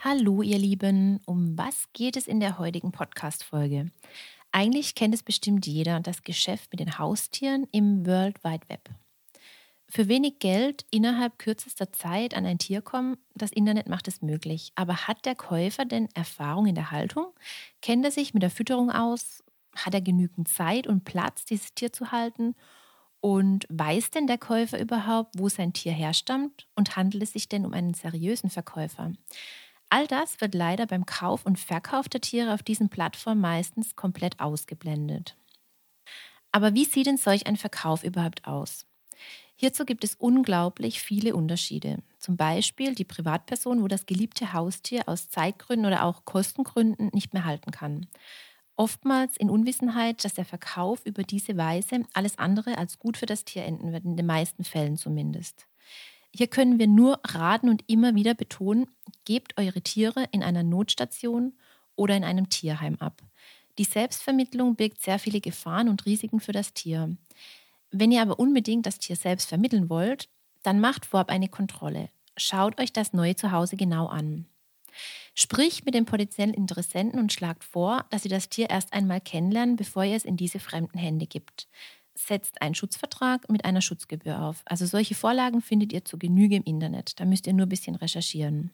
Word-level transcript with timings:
Hallo 0.00 0.42
ihr 0.42 0.58
Lieben, 0.58 1.18
um 1.26 1.58
was 1.58 1.88
geht 1.92 2.16
es 2.16 2.28
in 2.28 2.38
der 2.38 2.60
heutigen 2.60 2.92
Podcast-Folge? 2.92 3.90
Eigentlich 4.52 4.94
kennt 4.94 5.12
es 5.12 5.24
bestimmt 5.24 5.66
jeder, 5.66 5.98
das 5.98 6.22
Geschäft 6.22 6.70
mit 6.70 6.78
den 6.78 6.98
Haustieren 6.98 7.66
im 7.72 8.06
World 8.06 8.44
Wide 8.44 8.68
Web. 8.68 8.90
Für 9.88 10.06
wenig 10.06 10.38
Geld 10.38 10.86
innerhalb 10.92 11.36
kürzester 11.40 11.92
Zeit 11.92 12.34
an 12.34 12.46
ein 12.46 12.58
Tier 12.58 12.80
kommen, 12.80 13.16
das 13.34 13.50
Internet 13.50 13.88
macht 13.88 14.06
es 14.06 14.22
möglich. 14.22 14.70
Aber 14.76 15.08
hat 15.08 15.26
der 15.26 15.34
Käufer 15.34 15.84
denn 15.84 16.08
Erfahrung 16.14 16.66
in 16.66 16.76
der 16.76 16.92
Haltung? 16.92 17.32
Kennt 17.82 18.04
er 18.04 18.12
sich 18.12 18.32
mit 18.32 18.44
der 18.44 18.50
Fütterung 18.50 18.92
aus? 18.92 19.42
Hat 19.74 19.94
er 19.94 20.00
genügend 20.00 20.46
Zeit 20.46 20.86
und 20.86 21.02
Platz, 21.02 21.44
dieses 21.44 21.74
Tier 21.74 21.92
zu 21.92 22.12
halten? 22.12 22.54
Und 23.20 23.66
weiß 23.68 24.10
denn 24.10 24.28
der 24.28 24.38
Käufer 24.38 24.78
überhaupt, 24.78 25.34
wo 25.36 25.48
sein 25.48 25.72
Tier 25.72 25.90
herstammt? 25.90 26.68
Und 26.76 26.94
handelt 26.94 27.24
es 27.24 27.32
sich 27.32 27.48
denn 27.48 27.66
um 27.66 27.72
einen 27.72 27.94
seriösen 27.94 28.48
Verkäufer? 28.48 29.10
All 29.90 30.06
das 30.06 30.40
wird 30.40 30.54
leider 30.54 30.86
beim 30.86 31.06
Kauf 31.06 31.46
und 31.46 31.58
Verkauf 31.58 32.08
der 32.08 32.20
Tiere 32.20 32.52
auf 32.52 32.62
diesen 32.62 32.90
Plattformen 32.90 33.40
meistens 33.40 33.96
komplett 33.96 34.40
ausgeblendet. 34.40 35.36
Aber 36.52 36.74
wie 36.74 36.84
sieht 36.84 37.06
denn 37.06 37.16
solch 37.16 37.46
ein 37.46 37.56
Verkauf 37.56 38.04
überhaupt 38.04 38.46
aus? 38.46 38.86
Hierzu 39.56 39.84
gibt 39.84 40.04
es 40.04 40.14
unglaublich 40.14 41.00
viele 41.00 41.34
Unterschiede. 41.36 41.98
Zum 42.18 42.36
Beispiel 42.36 42.94
die 42.94 43.04
Privatperson, 43.04 43.82
wo 43.82 43.88
das 43.88 44.06
geliebte 44.06 44.52
Haustier 44.52 45.08
aus 45.08 45.28
Zeitgründen 45.30 45.86
oder 45.86 46.04
auch 46.04 46.24
Kostengründen 46.24 47.10
nicht 47.12 47.34
mehr 47.34 47.44
halten 47.44 47.70
kann. 47.70 48.06
Oftmals 48.76 49.36
in 49.36 49.50
Unwissenheit, 49.50 50.24
dass 50.24 50.34
der 50.34 50.44
Verkauf 50.44 51.06
über 51.06 51.24
diese 51.24 51.56
Weise 51.56 52.04
alles 52.14 52.38
andere 52.38 52.78
als 52.78 52.98
gut 52.98 53.18
für 53.18 53.26
das 53.26 53.44
Tier 53.44 53.64
enden 53.64 53.92
wird, 53.92 54.04
in 54.04 54.16
den 54.16 54.26
meisten 54.26 54.64
Fällen 54.64 54.96
zumindest. 54.96 55.67
Hier 56.38 56.46
können 56.46 56.78
wir 56.78 56.86
nur 56.86 57.18
raten 57.24 57.68
und 57.68 57.82
immer 57.88 58.14
wieder 58.14 58.32
betonen, 58.32 58.86
gebt 59.24 59.58
eure 59.58 59.82
Tiere 59.82 60.28
in 60.30 60.44
einer 60.44 60.62
Notstation 60.62 61.54
oder 61.96 62.16
in 62.16 62.22
einem 62.22 62.48
Tierheim 62.48 62.94
ab. 63.00 63.22
Die 63.76 63.82
Selbstvermittlung 63.82 64.76
birgt 64.76 65.02
sehr 65.02 65.18
viele 65.18 65.40
Gefahren 65.40 65.88
und 65.88 66.06
Risiken 66.06 66.38
für 66.38 66.52
das 66.52 66.74
Tier. 66.74 67.16
Wenn 67.90 68.12
ihr 68.12 68.22
aber 68.22 68.38
unbedingt 68.38 68.86
das 68.86 69.00
Tier 69.00 69.16
selbst 69.16 69.48
vermitteln 69.48 69.90
wollt, 69.90 70.28
dann 70.62 70.78
macht 70.78 71.06
vorab 71.06 71.28
eine 71.28 71.48
Kontrolle. 71.48 72.08
Schaut 72.36 72.80
euch 72.80 72.92
das 72.92 73.12
neue 73.12 73.34
Zuhause 73.34 73.74
genau 73.74 74.06
an. 74.06 74.46
Spricht 75.34 75.86
mit 75.86 75.94
den 75.94 76.04
potenziellen 76.04 76.54
Interessenten 76.54 77.18
und 77.18 77.32
schlagt 77.32 77.64
vor, 77.64 78.04
dass 78.10 78.24
ihr 78.24 78.30
das 78.30 78.48
Tier 78.48 78.70
erst 78.70 78.92
einmal 78.92 79.20
kennenlernen, 79.20 79.74
bevor 79.74 80.04
ihr 80.04 80.14
es 80.14 80.24
in 80.24 80.36
diese 80.36 80.60
fremden 80.60 80.98
Hände 80.98 81.26
gibt 81.26 81.66
setzt 82.18 82.60
einen 82.62 82.74
Schutzvertrag 82.74 83.48
mit 83.48 83.64
einer 83.64 83.80
Schutzgebühr 83.80 84.40
auf. 84.42 84.62
Also 84.64 84.86
solche 84.86 85.14
Vorlagen 85.14 85.62
findet 85.62 85.92
ihr 85.92 86.04
zu 86.04 86.18
Genüge 86.18 86.56
im 86.56 86.64
Internet. 86.64 87.18
Da 87.20 87.24
müsst 87.24 87.46
ihr 87.46 87.52
nur 87.52 87.66
ein 87.66 87.70
bisschen 87.70 87.94
recherchieren. 87.94 88.70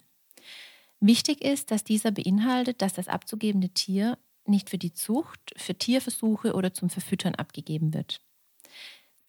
Wichtig 1.00 1.44
ist, 1.44 1.71
dass 1.71 1.84
dieser 1.84 2.10
beinhaltet, 2.10 2.81
dass 2.81 2.94
das 2.94 3.09
abzugebende 3.09 3.69
Tier 3.69 4.19
nicht 4.47 4.71
für 4.71 4.78
die 4.78 4.93
Zucht, 4.93 5.54
für 5.56 5.75
Tierversuche 5.75 6.54
oder 6.54 6.72
zum 6.72 6.91
Verfüttern 6.91 7.34
abgegeben 7.34 7.94
wird. 7.94 8.21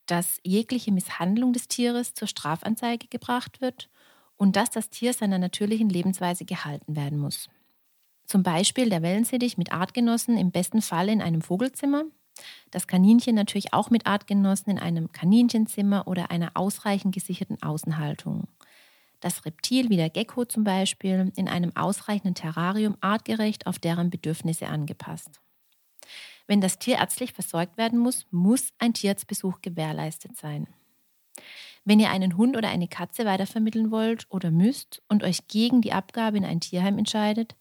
Dass 0.05 0.39
jegliche 0.43 0.91
Misshandlung 0.91 1.53
des 1.53 1.67
Tieres 1.67 2.13
zur 2.13 2.27
Strafanzeige 2.27 3.07
gebracht 3.07 3.61
wird 3.61 3.89
und 4.37 4.55
dass 4.55 4.69
das 4.69 4.89
Tier 4.89 5.13
seiner 5.13 5.39
natürlichen 5.39 5.89
Lebensweise 5.89 6.45
gehalten 6.45 6.95
werden 6.95 7.17
muss. 7.17 7.49
Zum 8.25 8.43
Beispiel 8.43 8.89
der 8.89 9.01
Wellensittich 9.01 9.57
mit 9.57 9.71
Artgenossen 9.71 10.37
im 10.37 10.51
besten 10.51 10.81
Fall 10.81 11.09
in 11.09 11.21
einem 11.21 11.41
Vogelzimmer 11.41 12.05
das 12.71 12.87
Kaninchen 12.87 13.35
natürlich 13.35 13.73
auch 13.73 13.89
mit 13.89 14.05
Artgenossen 14.05 14.71
in 14.71 14.79
einem 14.79 15.11
Kaninchenzimmer 15.11 16.07
oder 16.07 16.31
einer 16.31 16.51
ausreichend 16.55 17.13
gesicherten 17.13 17.61
Außenhaltung. 17.61 18.47
Das 19.19 19.45
Reptil 19.45 19.89
wie 19.89 19.95
der 19.95 20.09
Gecko 20.09 20.45
zum 20.45 20.63
Beispiel 20.63 21.31
in 21.35 21.47
einem 21.47 21.75
ausreichenden 21.75 22.35
Terrarium 22.35 22.97
artgerecht 23.01 23.65
auf 23.65 23.79
deren 23.79 24.09
Bedürfnisse 24.09 24.67
angepasst. 24.67 25.39
Wenn 26.47 26.61
das 26.61 26.77
Tier 26.77 26.97
ärztlich 26.97 27.33
versorgt 27.33 27.77
werden 27.77 27.97
muss, 27.97 28.25
muss 28.29 28.69
ein 28.77 28.93
Tierarztbesuch 28.93 29.61
gewährleistet 29.61 30.37
sein. 30.37 30.67
Wenn 31.87 31.99
ihr 31.99 32.09
einen 32.09 32.35
Hund 32.35 32.57
oder 32.57 32.69
eine 32.69 32.87
Katze 32.87 33.25
weitervermitteln 33.25 33.91
wollt 33.91 34.25
oder 34.29 34.49
müsst 34.49 35.03
und 35.07 35.23
euch 35.23 35.47
gegen 35.47 35.81
die 35.81 35.93
Abgabe 35.93 36.35
in 36.35 36.43
ein 36.43 36.59
Tierheim 36.59 36.97
entscheidet, 36.97 37.55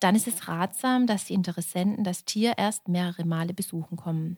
dann 0.00 0.14
ist 0.14 0.28
es 0.28 0.48
ratsam, 0.48 1.06
dass 1.06 1.24
die 1.24 1.32
Interessenten 1.32 2.04
das 2.04 2.26
Tier 2.26 2.58
erst 2.58 2.88
mehrere 2.88 3.24
Male 3.24 3.54
besuchen 3.54 3.96
kommen. 3.96 4.36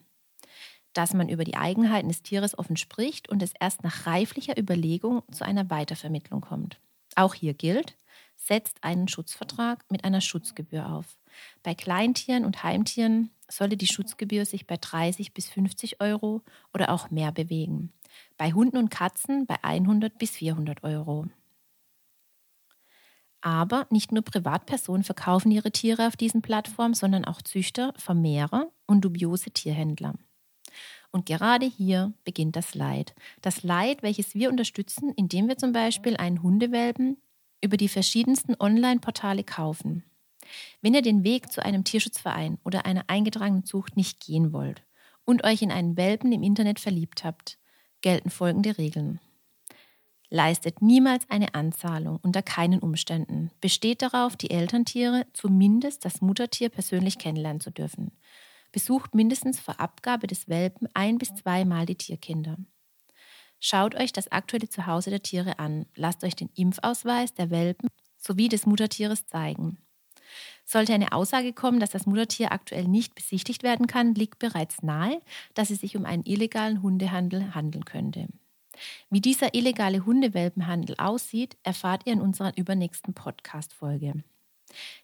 Dass 0.92 1.12
man 1.12 1.28
über 1.28 1.42
die 1.42 1.56
Eigenheiten 1.56 2.08
des 2.08 2.22
Tieres 2.22 2.56
offen 2.56 2.76
spricht 2.76 3.28
und 3.30 3.42
es 3.42 3.52
erst 3.58 3.82
nach 3.82 4.06
reiflicher 4.06 4.56
Überlegung 4.56 5.22
zu 5.32 5.44
einer 5.44 5.68
Weitervermittlung 5.70 6.40
kommt. 6.40 6.78
Auch 7.16 7.34
hier 7.34 7.54
gilt, 7.54 7.96
setzt 8.36 8.84
einen 8.84 9.08
Schutzvertrag 9.08 9.84
mit 9.90 10.04
einer 10.04 10.20
Schutzgebühr 10.20 10.88
auf. 10.88 11.18
Bei 11.64 11.74
Kleintieren 11.74 12.44
und 12.44 12.62
Heimtieren 12.62 13.30
sollte 13.48 13.76
die 13.76 13.88
Schutzgebühr 13.88 14.44
sich 14.44 14.68
bei 14.68 14.76
30 14.76 15.34
bis 15.34 15.48
50 15.48 16.00
Euro 16.00 16.42
oder 16.72 16.90
auch 16.90 17.10
mehr 17.10 17.32
bewegen 17.32 17.92
bei 18.36 18.52
Hunden 18.52 18.76
und 18.76 18.90
Katzen 18.90 19.46
bei 19.46 19.62
100 19.62 20.18
bis 20.18 20.30
400 20.30 20.82
Euro. 20.84 21.26
Aber 23.40 23.86
nicht 23.90 24.12
nur 24.12 24.22
Privatpersonen 24.22 25.02
verkaufen 25.02 25.50
ihre 25.50 25.72
Tiere 25.72 26.06
auf 26.06 26.16
diesen 26.16 26.42
Plattformen, 26.42 26.94
sondern 26.94 27.24
auch 27.24 27.42
Züchter, 27.42 27.92
Vermehrer 27.96 28.70
und 28.86 29.04
dubiose 29.04 29.50
Tierhändler. 29.50 30.14
Und 31.10 31.26
gerade 31.26 31.66
hier 31.66 32.14
beginnt 32.24 32.56
das 32.56 32.74
Leid. 32.74 33.14
Das 33.42 33.62
Leid, 33.62 34.02
welches 34.02 34.34
wir 34.34 34.48
unterstützen, 34.48 35.12
indem 35.14 35.48
wir 35.48 35.58
zum 35.58 35.72
Beispiel 35.72 36.16
einen 36.16 36.42
Hundewelpen 36.42 37.18
über 37.60 37.76
die 37.76 37.88
verschiedensten 37.88 38.56
Online-Portale 38.58 39.44
kaufen. 39.44 40.04
Wenn 40.80 40.94
ihr 40.94 41.02
den 41.02 41.24
Weg 41.24 41.52
zu 41.52 41.64
einem 41.64 41.84
Tierschutzverein 41.84 42.58
oder 42.64 42.86
einer 42.86 43.04
eingetragenen 43.08 43.64
Zucht 43.64 43.96
nicht 43.96 44.20
gehen 44.20 44.52
wollt 44.52 44.82
und 45.24 45.44
euch 45.44 45.62
in 45.62 45.70
einen 45.70 45.96
Welpen 45.96 46.32
im 46.32 46.42
Internet 46.42 46.80
verliebt 46.80 47.24
habt, 47.24 47.58
gelten 48.02 48.30
folgende 48.30 48.76
Regeln. 48.78 49.20
Leistet 50.28 50.80
niemals 50.80 51.28
eine 51.28 51.54
Anzahlung 51.54 52.18
unter 52.22 52.42
keinen 52.42 52.80
Umständen. 52.80 53.50
Besteht 53.60 54.00
darauf, 54.00 54.34
die 54.34 54.50
Elterntiere, 54.50 55.26
zumindest 55.34 56.04
das 56.04 56.22
Muttertier, 56.22 56.70
persönlich 56.70 57.18
kennenlernen 57.18 57.60
zu 57.60 57.70
dürfen. 57.70 58.12
Besucht 58.72 59.14
mindestens 59.14 59.60
vor 59.60 59.78
Abgabe 59.78 60.26
des 60.26 60.48
Welpen 60.48 60.88
ein 60.94 61.18
bis 61.18 61.34
zweimal 61.34 61.84
die 61.84 61.96
Tierkinder. 61.96 62.56
Schaut 63.60 63.94
euch 63.94 64.12
das 64.12 64.32
aktuelle 64.32 64.68
Zuhause 64.68 65.10
der 65.10 65.22
Tiere 65.22 65.58
an. 65.58 65.86
Lasst 65.94 66.24
euch 66.24 66.34
den 66.34 66.48
Impfausweis 66.54 67.34
der 67.34 67.50
Welpen 67.50 67.88
sowie 68.16 68.48
des 68.48 68.64
Muttertieres 68.64 69.26
zeigen. 69.26 69.78
Sollte 70.72 70.94
eine 70.94 71.12
Aussage 71.12 71.52
kommen, 71.52 71.80
dass 71.80 71.90
das 71.90 72.06
Muttertier 72.06 72.50
aktuell 72.50 72.88
nicht 72.88 73.14
besichtigt 73.14 73.62
werden 73.62 73.86
kann, 73.86 74.14
liegt 74.14 74.38
bereits 74.38 74.82
nahe, 74.82 75.20
dass 75.52 75.68
es 75.68 75.82
sich 75.82 75.98
um 75.98 76.06
einen 76.06 76.24
illegalen 76.24 76.80
Hundehandel 76.80 77.54
handeln 77.54 77.84
könnte. 77.84 78.26
Wie 79.10 79.20
dieser 79.20 79.54
illegale 79.54 80.06
Hundewelpenhandel 80.06 80.96
aussieht, 80.96 81.58
erfahrt 81.62 82.06
ihr 82.06 82.14
in 82.14 82.22
unserer 82.22 82.56
übernächsten 82.56 83.12
Podcast-Folge. 83.12 84.14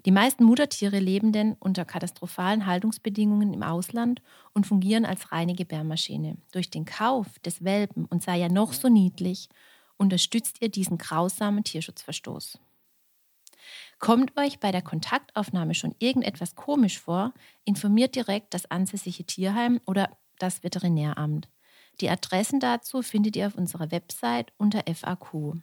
Die 0.07 0.11
meisten 0.11 0.45
Muttertiere 0.45 1.01
leben 1.01 1.33
denn 1.33 1.55
unter 1.61 1.85
katastrophalen 1.85 2.65
Haltungsbedingungen 2.65 3.53
im 3.53 3.63
Ausland 3.63 4.23
und 4.55 4.67
fungieren 4.67 5.05
als 5.05 5.33
reine 5.33 5.55
Gebärmaschine. 5.55 6.39
Durch 6.51 6.71
den 6.71 6.87
Kauf 6.87 7.27
des 7.41 7.63
Welpen, 7.63 8.07
und 8.07 8.23
sei 8.23 8.39
ja 8.39 8.49
noch 8.49 8.73
so 8.73 8.89
niedlich, 8.89 9.51
unterstützt 9.99 10.63
ihr 10.63 10.71
diesen 10.71 10.97
grausamen 10.97 11.63
Tierschutzverstoß. 11.63 12.59
Kommt 13.99 14.37
euch 14.39 14.61
bei 14.61 14.71
der 14.71 14.83
Kontaktaufnahme 14.83 15.75
schon 15.75 15.95
irgendetwas 15.99 16.55
komisch 16.55 17.01
vor, 17.01 17.33
informiert 17.65 18.15
direkt 18.15 18.55
das 18.55 18.71
ansässige 18.71 19.25
Tierheim 19.25 19.81
oder 19.87 20.17
das 20.39 20.63
Veterinäramt. 20.63 21.49
Die 22.01 22.09
Adressen 22.09 22.61
dazu 22.61 23.03
findet 23.03 23.35
ihr 23.35 23.49
auf 23.49 23.57
unserer 23.57 23.91
Website 23.91 24.53
unter 24.57 24.85
FAQ. 24.93 25.57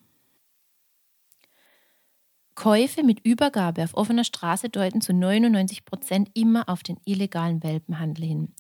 Käufe 2.56 3.04
mit 3.04 3.20
Übergabe 3.26 3.84
auf 3.84 3.96
offener 3.96 4.24
Straße 4.24 4.70
deuten 4.70 5.02
zu 5.02 5.14
99 5.14 5.84
Prozent 5.84 6.30
immer 6.34 6.70
auf 6.70 6.84
den 6.84 6.98
illegalen 7.04 7.62
Welpenhandel 7.64 8.26
hin. 8.26 8.54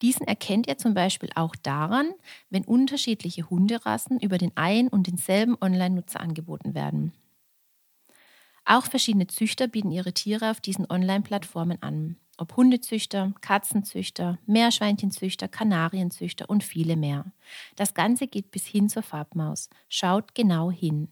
Diesen 0.00 0.26
erkennt 0.26 0.66
ihr 0.66 0.78
zum 0.78 0.94
Beispiel 0.94 1.28
auch 1.34 1.54
daran, 1.56 2.12
wenn 2.48 2.64
unterschiedliche 2.64 3.50
Hunderassen 3.50 4.18
über 4.20 4.38
den 4.38 4.56
einen 4.56 4.88
und 4.88 5.06
denselben 5.06 5.56
Online-Nutzer 5.60 6.20
angeboten 6.20 6.74
werden. 6.74 7.12
Auch 8.64 8.84
verschiedene 8.84 9.26
Züchter 9.26 9.66
bieten 9.68 9.90
ihre 9.90 10.12
Tiere 10.12 10.50
auf 10.50 10.60
diesen 10.60 10.90
Online-Plattformen 10.90 11.82
an. 11.82 12.16
Ob 12.38 12.56
Hundezüchter, 12.56 13.32
Katzenzüchter, 13.40 14.38
Meerschweinchenzüchter, 14.46 15.48
Kanarienzüchter 15.48 16.48
und 16.48 16.64
viele 16.64 16.96
mehr. 16.96 17.26
Das 17.76 17.94
Ganze 17.94 18.26
geht 18.26 18.50
bis 18.50 18.66
hin 18.66 18.88
zur 18.88 19.02
Farbmaus. 19.02 19.68
Schaut 19.88 20.34
genau 20.34 20.70
hin. 20.70 21.08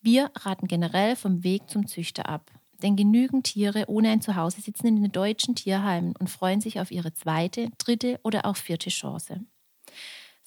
Wir 0.00 0.30
raten 0.34 0.68
generell 0.68 1.16
vom 1.16 1.42
Weg 1.42 1.70
zum 1.70 1.86
Züchter 1.86 2.28
ab. 2.28 2.50
Denn 2.82 2.94
genügend 2.94 3.46
Tiere 3.46 3.86
ohne 3.88 4.10
ein 4.10 4.20
Zuhause 4.20 4.60
sitzen 4.60 4.86
in 4.86 5.02
den 5.02 5.10
deutschen 5.10 5.56
Tierheimen 5.56 6.14
und 6.16 6.30
freuen 6.30 6.60
sich 6.60 6.78
auf 6.80 6.92
ihre 6.92 7.12
zweite, 7.12 7.70
dritte 7.78 8.20
oder 8.22 8.44
auch 8.46 8.56
vierte 8.56 8.90
Chance. 8.90 9.40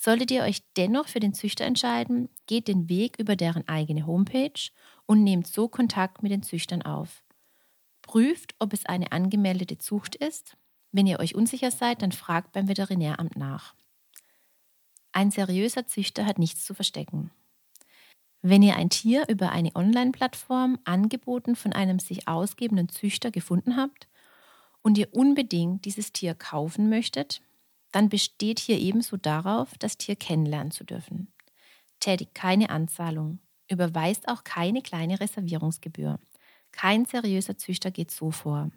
Solltet 0.03 0.31
ihr 0.31 0.41
euch 0.41 0.63
dennoch 0.77 1.07
für 1.07 1.19
den 1.19 1.35
Züchter 1.35 1.63
entscheiden, 1.63 2.27
geht 2.47 2.67
den 2.67 2.89
Weg 2.89 3.19
über 3.19 3.35
deren 3.35 3.67
eigene 3.67 4.07
Homepage 4.07 4.71
und 5.05 5.23
nehmt 5.23 5.45
so 5.45 5.67
Kontakt 5.67 6.23
mit 6.23 6.31
den 6.31 6.41
Züchtern 6.41 6.81
auf. 6.81 7.23
Prüft, 8.01 8.55
ob 8.57 8.73
es 8.73 8.87
eine 8.87 9.11
angemeldete 9.11 9.77
Zucht 9.77 10.15
ist. 10.15 10.57
Wenn 10.91 11.05
ihr 11.05 11.19
euch 11.19 11.35
unsicher 11.35 11.69
seid, 11.69 12.01
dann 12.01 12.13
fragt 12.13 12.51
beim 12.51 12.67
Veterinäramt 12.67 13.35
nach. 13.35 13.75
Ein 15.11 15.29
seriöser 15.29 15.85
Züchter 15.85 16.25
hat 16.25 16.39
nichts 16.39 16.65
zu 16.65 16.73
verstecken. 16.73 17.29
Wenn 18.41 18.63
ihr 18.63 18.77
ein 18.77 18.89
Tier 18.89 19.25
über 19.29 19.51
eine 19.51 19.75
Online-Plattform 19.75 20.79
angeboten 20.83 21.55
von 21.55 21.73
einem 21.73 21.99
sich 21.99 22.27
ausgebenden 22.27 22.89
Züchter 22.89 23.29
gefunden 23.29 23.77
habt 23.77 24.07
und 24.81 24.97
ihr 24.97 25.13
unbedingt 25.13 25.85
dieses 25.85 26.11
Tier 26.11 26.33
kaufen 26.33 26.89
möchtet, 26.89 27.43
dann 27.91 28.09
besteht 28.09 28.59
hier 28.59 28.79
ebenso 28.79 29.17
darauf, 29.17 29.77
das 29.77 29.97
Tier 29.97 30.15
kennenlernen 30.15 30.71
zu 30.71 30.83
dürfen. 30.83 31.31
Tätigt 31.99 32.33
keine 32.33 32.69
Anzahlung, 32.69 33.39
überweist 33.69 34.27
auch 34.27 34.43
keine 34.43 34.81
kleine 34.81 35.19
Reservierungsgebühr. 35.19 36.19
Kein 36.71 37.05
seriöser 37.05 37.57
Züchter 37.57 37.91
geht 37.91 38.11
so 38.11 38.31
vor. 38.31 38.71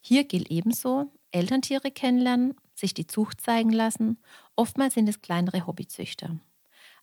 Hier 0.00 0.24
gilt 0.24 0.50
ebenso, 0.50 1.10
Elterntiere 1.32 1.90
kennenlernen, 1.90 2.56
sich 2.74 2.94
die 2.94 3.06
Zucht 3.06 3.40
zeigen 3.40 3.70
lassen, 3.70 4.18
oftmals 4.56 4.94
sind 4.94 5.08
es 5.08 5.22
kleinere 5.22 5.66
Hobbyzüchter 5.66 6.40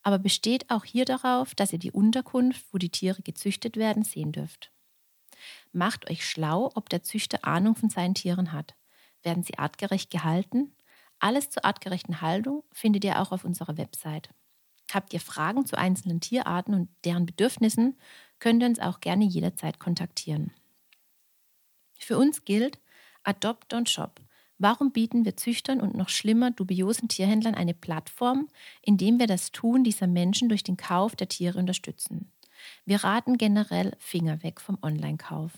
aber 0.07 0.19
besteht 0.19 0.69
auch 0.69 0.85
hier 0.85 1.03
darauf, 1.03 1.53
dass 1.53 1.73
ihr 1.73 1.79
die 1.79 1.91
Unterkunft, 1.91 2.65
wo 2.71 2.77
die 2.77 2.91
Tiere 2.91 3.21
gezüchtet 3.21 3.75
werden, 3.75 4.03
sehen 4.03 4.31
dürft. 4.31 4.71
Macht 5.73 6.09
euch 6.09 6.25
schlau, 6.25 6.71
ob 6.75 6.87
der 6.87 7.03
Züchter 7.03 7.43
Ahnung 7.43 7.75
von 7.75 7.89
seinen 7.89 8.15
Tieren 8.15 8.53
hat. 8.53 8.75
Werden 9.23 9.43
sie 9.43 9.57
artgerecht 9.57 10.09
gehalten? 10.09 10.73
Alles 11.19 11.49
zur 11.49 11.65
artgerechten 11.65 12.21
Haltung 12.21 12.63
findet 12.71 13.03
ihr 13.03 13.21
auch 13.21 13.31
auf 13.31 13.43
unserer 13.43 13.77
Website. 13.77 14.29
Habt 14.91 15.13
ihr 15.13 15.19
Fragen 15.19 15.65
zu 15.65 15.77
einzelnen 15.77 16.21
Tierarten 16.21 16.73
und 16.73 16.89
deren 17.03 17.25
Bedürfnissen, 17.25 17.97
könnt 18.39 18.63
ihr 18.63 18.69
uns 18.69 18.79
auch 18.79 18.99
gerne 18.99 19.25
jederzeit 19.25 19.79
kontaktieren. 19.79 20.51
Für 21.97 22.17
uns 22.17 22.45
gilt 22.45 22.79
Adopt 23.23 23.73
und 23.73 23.89
Shop. 23.89 24.21
Warum 24.59 24.91
bieten 24.91 25.25
wir 25.25 25.35
Züchtern 25.35 25.81
und 25.81 25.95
noch 25.95 26.09
schlimmer 26.09 26.51
dubiosen 26.51 27.09
Tierhändlern 27.09 27.53
eine 27.53 27.73
Plattform, 27.73 28.47
indem 28.81 29.19
wir 29.19 29.27
das 29.27 29.51
Tun 29.51 29.83
dieser 29.83 30.07
Menschen 30.07 30.49
durch 30.49 30.63
den 30.63 30.77
Kauf 30.77 31.15
der 31.15 31.27
Tiere 31.27 31.59
unterstützen? 31.59 32.31
Wir 32.85 33.03
raten 33.03 33.37
generell 33.37 33.95
Finger 33.99 34.41
weg 34.41 34.61
vom 34.61 34.77
Online-Kauf. 34.81 35.51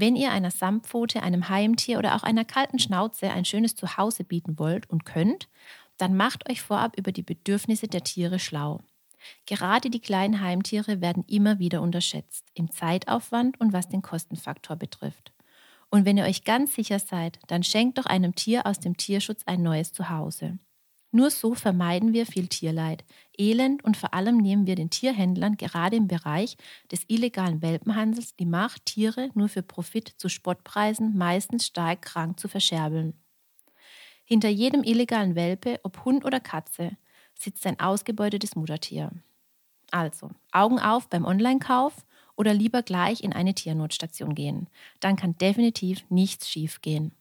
Wenn 0.00 0.14
ihr 0.14 0.30
einer 0.30 0.52
Samtpfote, 0.52 1.24
einem 1.24 1.48
Heimtier 1.48 1.98
oder 1.98 2.14
auch 2.14 2.22
einer 2.22 2.44
kalten 2.44 2.78
Schnauze 2.78 3.32
ein 3.32 3.44
schönes 3.44 3.74
Zuhause 3.74 4.22
bieten 4.22 4.56
wollt 4.56 4.88
und 4.88 5.04
könnt, 5.04 5.48
dann 5.96 6.16
macht 6.16 6.48
euch 6.48 6.62
vorab 6.62 6.96
über 6.96 7.10
die 7.10 7.24
Bedürfnisse 7.24 7.88
der 7.88 8.04
Tiere 8.04 8.38
schlau. 8.38 8.80
Gerade 9.46 9.90
die 9.90 9.98
kleinen 9.98 10.40
Heimtiere 10.40 11.00
werden 11.00 11.24
immer 11.26 11.58
wieder 11.58 11.82
unterschätzt, 11.82 12.44
im 12.54 12.70
Zeitaufwand 12.70 13.60
und 13.60 13.72
was 13.72 13.88
den 13.88 14.02
Kostenfaktor 14.02 14.76
betrifft. 14.76 15.32
Und 15.90 16.04
wenn 16.04 16.16
ihr 16.16 16.26
euch 16.26 16.44
ganz 16.44 16.76
sicher 16.76 17.00
seid, 17.00 17.40
dann 17.48 17.64
schenkt 17.64 17.98
doch 17.98 18.06
einem 18.06 18.36
Tier 18.36 18.66
aus 18.66 18.78
dem 18.78 18.96
Tierschutz 18.96 19.42
ein 19.46 19.64
neues 19.64 19.92
Zuhause. 19.92 20.60
Nur 21.10 21.30
so 21.30 21.54
vermeiden 21.54 22.12
wir 22.12 22.26
viel 22.26 22.48
Tierleid, 22.48 23.02
Elend 23.38 23.82
und 23.82 23.96
vor 23.96 24.12
allem 24.12 24.36
nehmen 24.36 24.66
wir 24.66 24.74
den 24.74 24.90
Tierhändlern 24.90 25.56
gerade 25.56 25.96
im 25.96 26.06
Bereich 26.06 26.56
des 26.90 27.04
illegalen 27.08 27.62
Welpenhandels 27.62 28.36
die 28.36 28.44
Macht, 28.46 28.84
Tiere 28.84 29.30
nur 29.34 29.48
für 29.48 29.62
Profit 29.62 30.12
zu 30.18 30.28
Spottpreisen 30.28 31.16
meistens 31.16 31.66
stark 31.66 32.02
krank 32.02 32.38
zu 32.38 32.48
verscherbeln. 32.48 33.14
Hinter 34.24 34.50
jedem 34.50 34.84
illegalen 34.84 35.34
Welpe, 35.34 35.80
ob 35.84 36.04
Hund 36.04 36.26
oder 36.26 36.40
Katze, 36.40 36.98
sitzt 37.34 37.66
ein 37.66 37.80
ausgebeutetes 37.80 38.56
Muttertier. 38.56 39.10
Also, 39.90 40.30
Augen 40.52 40.78
auf 40.78 41.08
beim 41.08 41.24
Online-Kauf 41.24 42.04
oder 42.36 42.52
lieber 42.52 42.82
gleich 42.82 43.22
in 43.22 43.32
eine 43.32 43.54
Tiernotstation 43.54 44.34
gehen. 44.34 44.68
Dann 45.00 45.16
kann 45.16 45.38
definitiv 45.38 46.04
nichts 46.10 46.48
schiefgehen. 46.50 47.12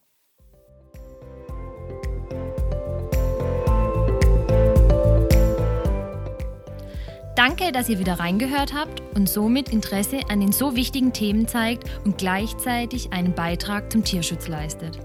Danke, 7.37 7.71
dass 7.71 7.87
ihr 7.87 7.99
wieder 7.99 8.19
reingehört 8.19 8.73
habt 8.73 9.03
und 9.13 9.29
somit 9.29 9.69
Interesse 9.69 10.21
an 10.27 10.39
den 10.39 10.51
so 10.51 10.75
wichtigen 10.75 11.13
Themen 11.13 11.47
zeigt 11.47 11.83
und 12.03 12.17
gleichzeitig 12.17 13.13
einen 13.13 13.35
Beitrag 13.35 13.91
zum 13.91 14.03
Tierschutz 14.03 14.47
leistet. 14.47 14.97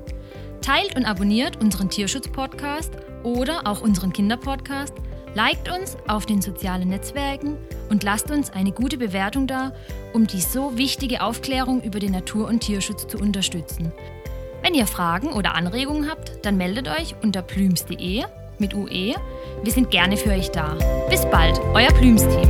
Teilt 0.63 0.97
und 0.97 1.05
abonniert 1.05 1.61
unseren 1.61 1.91
Tierschutz-Podcast 1.91 2.93
oder 3.23 3.67
auch 3.67 3.83
unseren 3.83 4.15
Kinderpodcast 4.15 4.95
Liked 5.35 5.71
uns 5.71 5.99
auf 6.09 6.25
den 6.25 6.41
sozialen 6.41 6.89
Netzwerken 6.89 7.59
und 7.91 8.03
lasst 8.03 8.31
uns 8.31 8.49
eine 8.49 8.73
gute 8.73 8.97
Bewertung 8.97 9.47
da, 9.47 9.73
um 10.15 10.27
die 10.27 10.41
so 10.41 10.79
wichtige 10.79 11.21
Aufklärung 11.21 11.83
über 11.83 12.01
den 12.01 12.13
Natur- 12.13 12.49
und 12.49 12.61
Tierschutz 12.61 13.07
zu 13.09 13.19
unterstützen. 13.19 13.93
Wenn 14.63 14.73
ihr 14.73 14.87
Fragen 14.87 15.35
oder 15.35 15.55
Anregungen 15.55 16.11
habt, 16.11 16.47
dann 16.47 16.57
meldet 16.57 16.89
euch 16.89 17.15
unter 17.23 17.43
plüms.de 17.43 18.25
mit 18.63 18.73
UE. 18.75 19.15
Wir 19.63 19.73
sind 19.73 19.91
gerne 19.91 20.17
für 20.17 20.31
euch 20.31 20.51
da. 20.51 20.75
Bis 21.11 21.27
bald, 21.27 21.61
euer 21.75 21.93
Blümsteam. 21.93 22.49